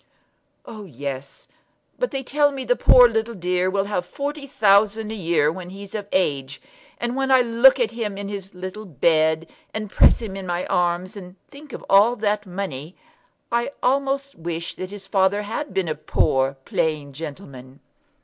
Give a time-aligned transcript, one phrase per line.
[0.65, 1.47] "Oh, yes;
[1.99, 5.69] but they tell me the poor little dear will have forty thousand a year when
[5.69, 6.59] he's of age;
[6.97, 10.65] and when I look at him in his little bed, and press him in my
[10.65, 12.95] arms, and think of all that money,
[13.51, 17.79] I almost wish that his father had been a poor plain gentleman."